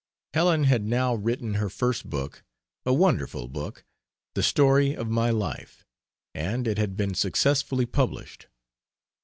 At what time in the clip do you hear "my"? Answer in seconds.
5.11-5.29